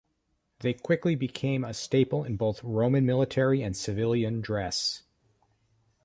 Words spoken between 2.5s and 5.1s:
Roman military and civilian dress.